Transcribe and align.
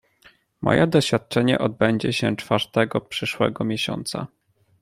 "Moje 0.61 0.87
doświadczenie 0.87 1.59
odbędzie 1.59 2.13
się 2.13 2.35
czwartego 2.35 3.01
przyszłego 3.01 3.63
miesiąca." 3.63 4.27